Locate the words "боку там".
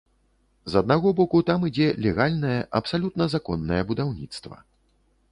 1.19-1.65